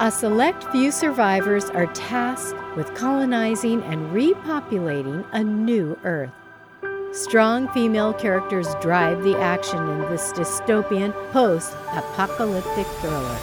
A 0.00 0.10
select 0.10 0.64
few 0.72 0.90
survivors 0.90 1.70
are 1.70 1.86
tasked 1.86 2.56
with 2.76 2.92
colonizing 2.96 3.80
and 3.84 4.10
repopulating 4.10 5.24
a 5.30 5.44
new 5.44 5.96
Earth. 6.02 6.32
Strong 7.12 7.68
female 7.68 8.12
characters 8.12 8.66
drive 8.80 9.22
the 9.22 9.38
action 9.38 9.78
in 9.78 10.00
this 10.10 10.32
dystopian, 10.32 11.12
post 11.30 11.74
apocalyptic 11.92 12.88
thriller. 12.98 13.38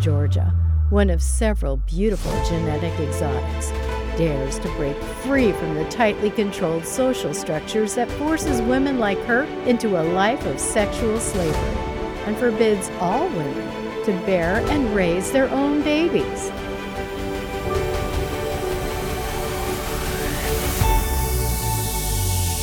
Georgia, 0.00 0.54
one 0.88 1.10
of 1.10 1.20
several 1.20 1.76
beautiful 1.76 2.32
genetic 2.46 2.98
exotics, 2.98 3.68
dares 4.16 4.58
to 4.60 4.68
break 4.76 4.96
free 5.22 5.52
from 5.52 5.74
the 5.74 5.84
tightly 5.90 6.30
controlled 6.30 6.86
social 6.86 7.34
structures 7.34 7.94
that 7.94 8.10
forces 8.12 8.62
women 8.62 8.98
like 8.98 9.18
her 9.24 9.42
into 9.66 10.00
a 10.00 10.04
life 10.14 10.46
of 10.46 10.58
sexual 10.58 11.20
slavery 11.20 11.91
and 12.26 12.36
forbids 12.36 12.90
all 13.00 13.28
women 13.28 14.04
to 14.04 14.12
bear 14.26 14.56
and 14.70 14.94
raise 14.94 15.30
their 15.32 15.48
own 15.50 15.82
babies. 15.82 16.50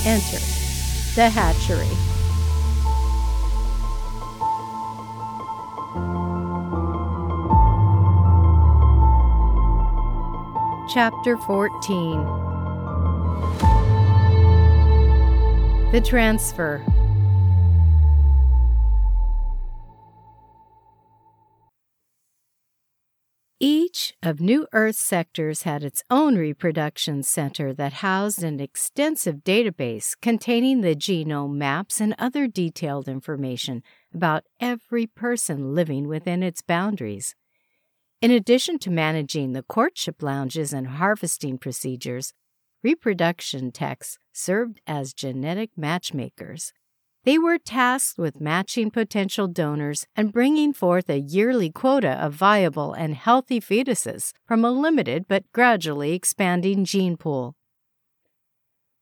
Enter 0.05 0.39
the 1.15 1.29
hatchery. 1.29 1.87
Chapter 10.89 11.37
14 11.37 12.23
The 15.91 16.01
Transfer 16.03 16.83
Each 23.61 24.13
of 24.23 24.39
New 24.39 24.67
Earth's 24.71 24.99
sectors 24.99 25.63
had 25.63 25.83
its 25.83 26.01
own 26.09 26.37
reproduction 26.37 27.23
center 27.23 27.73
that 27.73 27.91
housed 27.91 28.41
an 28.41 28.61
extensive 28.61 29.43
database 29.43 30.13
containing 30.21 30.79
the 30.79 30.95
genome 30.95 31.55
maps 31.55 31.99
and 31.99 32.15
other 32.17 32.47
detailed 32.47 33.09
information 33.09 33.83
about 34.13 34.45
every 34.61 35.05
person 35.07 35.75
living 35.75 36.07
within 36.07 36.41
its 36.41 36.61
boundaries. 36.61 37.35
In 38.21 38.31
addition 38.31 38.79
to 38.79 38.89
managing 38.89 39.51
the 39.51 39.63
courtship 39.63 40.23
lounges 40.23 40.71
and 40.71 40.87
harvesting 40.87 41.57
procedures, 41.57 42.31
reproduction 42.81 43.73
techs 43.73 44.17
served 44.31 44.79
as 44.87 45.13
genetic 45.13 45.71
matchmakers. 45.75 46.71
They 47.25 47.37
were 47.37 47.57
tasked 47.57 48.17
with 48.17 48.39
matching 48.39 48.91
potential 48.91 49.47
donors 49.47 50.07
and 50.15 50.31
bringing 50.31 50.73
forth 50.73 51.09
a 51.09 51.19
yearly 51.19 51.69
quota 51.69 52.11
of 52.11 52.33
viable 52.33 52.93
and 52.93 53.13
healthy 53.13 53.59
fetuses 53.59 54.31
from 54.47 54.63
a 54.63 54.71
limited 54.71 55.27
but 55.27 55.43
gradually 55.53 56.13
expanding 56.13 56.85
gene 56.85 57.17
pool. 57.17 57.55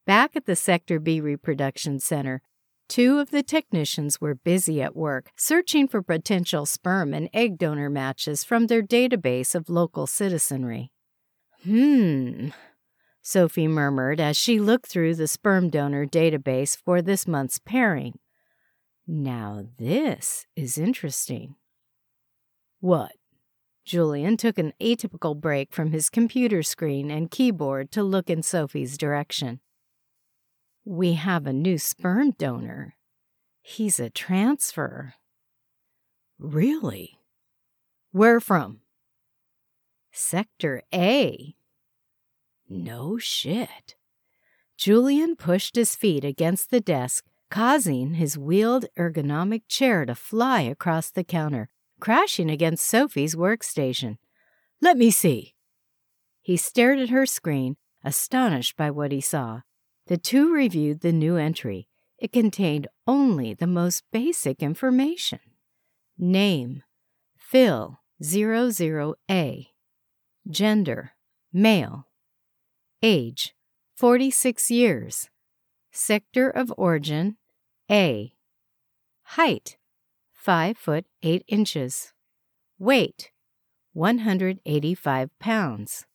Back 0.07 0.35
at 0.35 0.45
the 0.45 0.55
Sector 0.55 0.99
B 0.99 1.21
Reproduction 1.21 1.99
Center, 1.99 2.41
two 2.87 3.19
of 3.19 3.29
the 3.29 3.43
technicians 3.43 4.19
were 4.19 4.35
busy 4.35 4.81
at 4.81 4.95
work 4.95 5.29
searching 5.35 5.87
for 5.87 6.01
potential 6.01 6.65
sperm 6.65 7.13
and 7.13 7.29
egg 7.33 7.57
donor 7.57 7.89
matches 7.89 8.43
from 8.43 8.67
their 8.67 8.81
database 8.81 9.53
of 9.53 9.69
local 9.69 10.07
citizenry. 10.07 10.91
Hmm, 11.63 12.49
Sophie 13.29 13.67
murmured 13.67 14.21
as 14.21 14.37
she 14.37 14.57
looked 14.57 14.85
through 14.85 15.13
the 15.13 15.27
sperm 15.27 15.69
donor 15.69 16.05
database 16.05 16.77
for 16.77 17.01
this 17.01 17.27
month's 17.27 17.59
pairing. 17.59 18.17
Now, 19.05 19.65
this 19.77 20.45
is 20.55 20.77
interesting. 20.77 21.55
What? 22.79 23.11
Julian 23.83 24.37
took 24.37 24.57
an 24.57 24.71
atypical 24.79 25.35
break 25.35 25.73
from 25.73 25.91
his 25.91 26.09
computer 26.09 26.63
screen 26.63 27.11
and 27.11 27.29
keyboard 27.29 27.91
to 27.91 28.01
look 28.01 28.29
in 28.29 28.43
Sophie's 28.43 28.97
direction. 28.97 29.59
We 30.85 31.15
have 31.15 31.45
a 31.45 31.51
new 31.51 31.77
sperm 31.77 32.31
donor. 32.31 32.95
He's 33.61 33.99
a 33.99 34.09
transfer. 34.09 35.15
Really? 36.39 37.19
Where 38.13 38.39
from? 38.39 38.79
Sector 40.13 40.83
A. 40.95 41.56
No 42.69 43.17
shit. 43.17 43.95
Julian 44.77 45.35
pushed 45.35 45.75
his 45.75 45.95
feet 45.95 46.23
against 46.23 46.69
the 46.69 46.81
desk, 46.81 47.25
causing 47.49 48.15
his 48.15 48.37
wheeled 48.37 48.85
ergonomic 48.97 49.63
chair 49.67 50.05
to 50.05 50.15
fly 50.15 50.61
across 50.61 51.09
the 51.09 51.23
counter, 51.23 51.69
crashing 51.99 52.49
against 52.49 52.85
Sophie's 52.85 53.35
workstation. 53.35 54.17
Let 54.81 54.97
me 54.97 55.09
see. 55.09 55.55
He 56.41 56.57
stared 56.57 56.99
at 56.99 57.09
her 57.09 57.25
screen, 57.25 57.77
astonished 58.03 58.77
by 58.77 58.91
what 58.91 59.11
he 59.11 59.21
saw. 59.21 59.61
The 60.07 60.17
two 60.17 60.53
reviewed 60.53 61.01
the 61.01 61.11
new 61.11 61.35
entry. 61.37 61.87
It 62.19 62.31
contained 62.31 62.87
only 63.05 63.53
the 63.53 63.67
most 63.67 64.03
basic 64.11 64.63
information. 64.63 65.39
Name 66.17 66.83
Phil 67.37 67.99
00A. 68.21 69.67
Gender 70.49 71.11
Male. 71.53 72.06
Age 73.03 73.53
46 73.95 74.71
years. 74.71 75.29
Sector 75.91 76.49
of 76.49 76.73
origin 76.77 77.37
A. 77.91 78.33
Height 79.23 79.77
5 80.33 80.77
foot 80.77 81.05
8 81.21 81.43
inches. 81.47 82.13
Weight 82.79 83.31
185 83.93 85.29
pounds. 85.39 86.05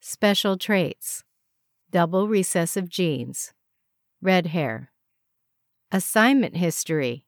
Special 0.00 0.56
traits 0.56 1.24
Double 1.90 2.28
recessive 2.28 2.88
genes. 2.88 3.54
Red 4.20 4.48
hair. 4.48 4.92
Assignment 5.90 6.56
history 6.56 7.24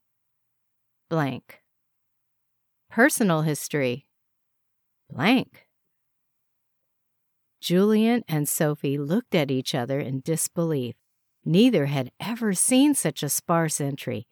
blank. 1.09 1.61
Personal 2.91 3.43
history 3.43 4.07
blank. 5.11 5.67
Julian 7.61 8.25
and 8.27 8.49
Sophie 8.49 8.99
looked 8.99 9.35
at 9.35 9.51
each 9.51 9.75
other 9.75 10.01
in 10.01 10.21
disbelief. 10.21 10.95
Neither 11.45 11.87
had 11.87 12.11
ever 12.19 12.55
seen 12.55 12.95
such 12.95 13.23
a 13.23 13.29
sparse 13.29 13.81
entry. 13.81 14.27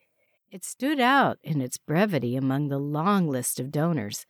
It 0.51 0.65
stood 0.65 0.99
out 0.99 1.39
in 1.43 1.61
its 1.61 1.77
brevity 1.77 2.37
among 2.37 2.69
the 2.69 2.79
long 2.79 3.29
list 3.29 3.61
of 3.61 3.71
donors. 3.71 4.25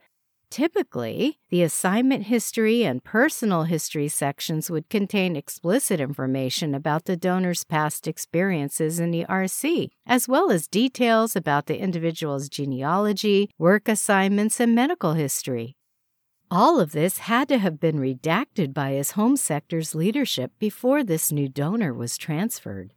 Typically, 0.51 1.39
the 1.51 1.63
assignment 1.63 2.25
history 2.25 2.83
and 2.83 3.05
personal 3.05 3.65
history 3.65 4.09
sections 4.09 4.71
would 4.71 4.89
contain 4.89 5.37
explicit 5.37 6.01
information 6.01 6.75
about 6.75 7.05
the 7.05 7.17
donor's 7.17 7.65
past 7.65 8.09
experiences 8.09 8.99
in 8.99 9.11
the 9.11 9.27
RC, 9.27 9.91
as 10.07 10.27
well 10.27 10.51
as 10.51 10.67
details 10.67 11.37
about 11.37 11.67
the 11.67 11.79
individual's 11.79 12.49
genealogy, 12.49 13.51
work 13.59 13.89
assignments, 13.89 14.59
and 14.59 14.75
medical 14.75 15.13
history. 15.13 15.77
All 16.51 16.81
of 16.81 16.93
this 16.93 17.19
had 17.19 17.47
to 17.49 17.59
have 17.59 17.79
been 17.79 17.99
redacted 17.99 18.73
by 18.73 18.93
his 18.93 19.11
home 19.13 19.37
sector's 19.37 19.95
leadership 19.95 20.53
before 20.59 21.05
this 21.05 21.31
new 21.31 21.47
donor 21.47 21.93
was 21.93 22.17
transferred. 22.17 22.95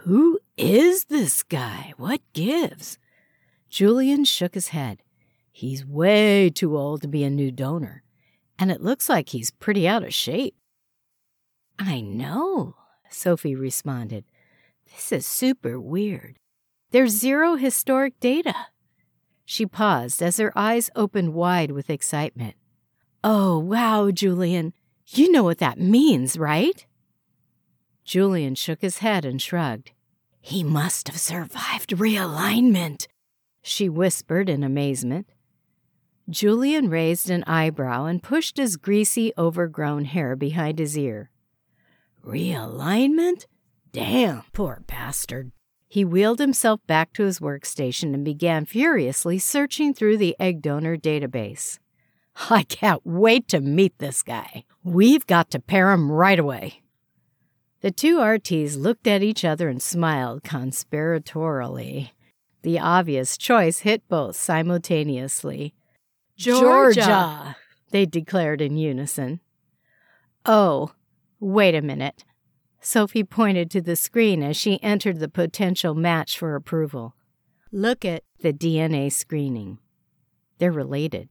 Who 0.00 0.40
is 0.56 1.04
this 1.04 1.44
guy? 1.44 1.94
What 1.96 2.20
gives? 2.32 2.98
Julian 3.68 4.24
shook 4.24 4.54
his 4.54 4.68
head. 4.68 5.02
He's 5.52 5.86
way 5.86 6.50
too 6.50 6.76
old 6.76 7.02
to 7.02 7.08
be 7.08 7.22
a 7.22 7.30
new 7.30 7.52
donor, 7.52 8.02
and 8.58 8.72
it 8.72 8.80
looks 8.80 9.08
like 9.08 9.28
he's 9.28 9.52
pretty 9.52 9.86
out 9.86 10.02
of 10.02 10.12
shape. 10.12 10.56
I 11.78 12.00
know, 12.00 12.74
Sophie 13.10 13.54
responded. 13.54 14.24
This 14.92 15.12
is 15.12 15.26
super 15.26 15.78
weird. 15.78 16.36
There's 16.90 17.12
zero 17.12 17.54
historic 17.54 18.18
data. 18.18 18.54
She 19.50 19.66
paused 19.66 20.22
as 20.22 20.36
her 20.36 20.56
eyes 20.56 20.90
opened 20.94 21.34
wide 21.34 21.72
with 21.72 21.90
excitement. 21.90 22.54
Oh, 23.24 23.58
wow, 23.58 24.12
Julian. 24.12 24.72
You 25.08 25.32
know 25.32 25.42
what 25.42 25.58
that 25.58 25.76
means, 25.76 26.38
right? 26.38 26.86
Julian 28.04 28.54
shook 28.54 28.80
his 28.80 28.98
head 28.98 29.24
and 29.24 29.42
shrugged. 29.42 29.90
He 30.40 30.62
must 30.62 31.08
have 31.08 31.18
survived 31.18 31.90
realignment, 31.90 33.08
she 33.60 33.88
whispered 33.88 34.48
in 34.48 34.62
amazement. 34.62 35.26
Julian 36.28 36.88
raised 36.88 37.28
an 37.28 37.42
eyebrow 37.48 38.04
and 38.04 38.22
pushed 38.22 38.56
his 38.56 38.76
greasy, 38.76 39.32
overgrown 39.36 40.04
hair 40.04 40.36
behind 40.36 40.78
his 40.78 40.96
ear. 40.96 41.32
Realignment? 42.24 43.46
Damn, 43.90 44.44
poor 44.52 44.84
bastard. 44.86 45.50
He 45.90 46.04
wheeled 46.04 46.38
himself 46.38 46.80
back 46.86 47.12
to 47.14 47.24
his 47.24 47.40
workstation 47.40 48.14
and 48.14 48.24
began 48.24 48.64
furiously 48.64 49.40
searching 49.40 49.92
through 49.92 50.18
the 50.18 50.36
egg 50.38 50.62
donor 50.62 50.96
database. 50.96 51.80
I 52.48 52.62
can't 52.62 53.04
wait 53.04 53.48
to 53.48 53.60
meet 53.60 53.98
this 53.98 54.22
guy. 54.22 54.62
We've 54.84 55.26
got 55.26 55.50
to 55.50 55.58
pair 55.58 55.90
him 55.90 56.12
right 56.12 56.38
away. 56.38 56.82
The 57.80 57.90
two 57.90 58.18
RTs 58.18 58.78
looked 58.78 59.08
at 59.08 59.24
each 59.24 59.44
other 59.44 59.68
and 59.68 59.82
smiled 59.82 60.44
conspiratorially. 60.44 62.10
The 62.62 62.78
obvious 62.78 63.36
choice 63.36 63.80
hit 63.80 64.08
both 64.08 64.36
simultaneously. 64.36 65.74
Georgia, 66.36 67.56
they 67.90 68.06
declared 68.06 68.60
in 68.60 68.76
unison. 68.76 69.40
Oh, 70.46 70.92
wait 71.40 71.74
a 71.74 71.82
minute. 71.82 72.24
Sophie 72.80 73.24
pointed 73.24 73.70
to 73.70 73.80
the 73.80 73.96
screen 73.96 74.42
as 74.42 74.56
she 74.56 74.82
entered 74.82 75.18
the 75.18 75.28
potential 75.28 75.94
match 75.94 76.38
for 76.38 76.54
approval. 76.54 77.14
Look 77.70 78.04
at 78.04 78.24
the 78.40 78.52
DNA 78.52 79.12
screening. 79.12 79.78
They're 80.58 80.72
related. 80.72 81.28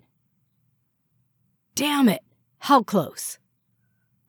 Damn 1.76 2.10
it! 2.10 2.22
How 2.60 2.84
close? 2.84 3.40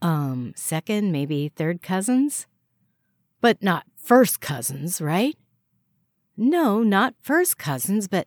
Um, 0.02 0.52
second, 0.56 1.12
maybe 1.12 1.48
third 1.48 1.82
cousins? 1.82 2.46
But 3.40 3.62
not 3.62 3.84
first 3.96 4.40
cousins, 4.40 5.00
right? 5.00 5.36
No, 6.36 6.82
not 6.82 7.14
first 7.20 7.58
cousins, 7.58 8.08
but. 8.08 8.26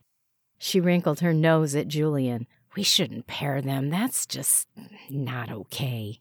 She 0.56 0.80
wrinkled 0.80 1.20
her 1.20 1.34
nose 1.34 1.74
at 1.74 1.88
Julian. 1.88 2.46
We 2.76 2.82
shouldn't 2.82 3.26
pair 3.26 3.60
them. 3.60 3.90
That's 3.90 4.24
just 4.24 4.68
not 5.10 5.50
okay. 5.50 6.20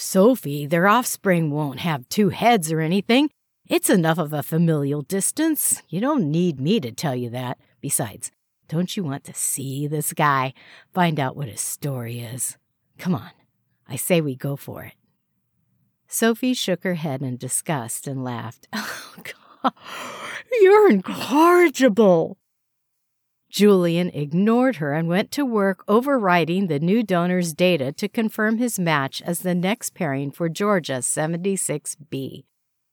Sophie, 0.00 0.66
their 0.66 0.88
offspring 0.88 1.50
won't 1.50 1.80
have 1.80 2.08
two 2.08 2.30
heads 2.30 2.72
or 2.72 2.80
anything. 2.80 3.28
It's 3.68 3.90
enough 3.90 4.16
of 4.16 4.32
a 4.32 4.42
familial 4.42 5.02
distance. 5.02 5.82
You 5.90 6.00
don't 6.00 6.30
need 6.30 6.58
me 6.58 6.80
to 6.80 6.90
tell 6.90 7.14
you 7.14 7.28
that. 7.30 7.58
Besides, 7.82 8.30
don't 8.66 8.96
you 8.96 9.04
want 9.04 9.24
to 9.24 9.34
see 9.34 9.86
this 9.86 10.14
guy? 10.14 10.54
Find 10.94 11.20
out 11.20 11.36
what 11.36 11.48
his 11.48 11.60
story 11.60 12.20
is. 12.20 12.56
Come 12.96 13.14
on. 13.14 13.30
I 13.86 13.96
say 13.96 14.22
we 14.22 14.34
go 14.34 14.56
for 14.56 14.84
it. 14.84 14.94
Sophie 16.08 16.54
shook 16.54 16.82
her 16.82 16.94
head 16.94 17.20
in 17.20 17.36
disgust 17.36 18.06
and 18.06 18.24
laughed. 18.24 18.68
Oh, 19.12 19.16
God. 19.62 19.72
You're 20.62 20.90
incorrigible. 20.90 22.38
Julian 23.50 24.10
ignored 24.10 24.76
her 24.76 24.94
and 24.94 25.08
went 25.08 25.32
to 25.32 25.44
work 25.44 25.84
overwriting 25.88 26.68
the 26.68 26.78
new 26.78 27.02
donor's 27.02 27.52
data 27.52 27.90
to 27.92 28.08
confirm 28.08 28.58
his 28.58 28.78
match 28.78 29.20
as 29.22 29.40
the 29.40 29.56
next 29.56 29.92
pairing 29.92 30.30
for 30.30 30.48
Georgia 30.48 30.98
76B. 30.98 32.44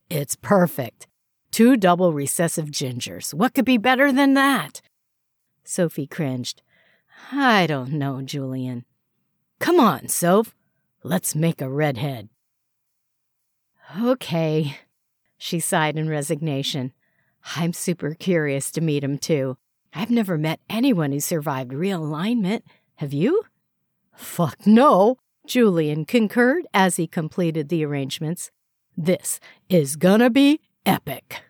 It's 0.10 0.36
perfect. 0.36 1.06
Two 1.52 1.78
double 1.78 2.12
recessive 2.12 2.68
gingers. 2.68 3.36
What 3.36 3.54
could 3.54 3.66
be 3.66 3.78
better 3.78 4.12
than 4.12 4.34
that? 4.34 4.82
Sophie 5.64 6.08
cringed. 6.08 6.64
I 7.32 7.68
don't 7.68 7.94
know, 7.94 8.22
Julian. 8.24 8.86
Come 9.60 9.80
on, 9.80 10.08
Soph. 10.08 10.56
Let's 11.04 11.36
make 11.36 11.62
a 11.62 11.70
redhead. 11.70 12.30
Okay, 14.02 14.78
she 15.38 15.60
sighed 15.60 15.98
in 15.98 16.10
resignation. 16.10 16.94
I'm 17.56 17.74
super 17.74 18.16
curious 18.16 18.72
to 18.72 18.82
meet 18.82 19.04
him, 19.04 19.18
too. 19.18 19.58
I've 19.98 20.12
never 20.12 20.38
met 20.38 20.60
anyone 20.70 21.12
who 21.12 21.20
survived 21.20 21.72
realignment. 21.72 22.62
Have 22.98 23.14
you? 23.14 23.46
Fuck 24.14 24.68
no, 24.68 25.18
Julian 25.48 26.06
concurred 26.06 26.68
as 26.72 26.98
he 26.98 27.08
completed 27.08 27.70
the 27.70 27.84
arrangements. 27.84 28.52
This 28.96 29.40
is 29.70 29.96
gonna 29.96 30.30
be 30.30 30.62
epic. 30.86 31.42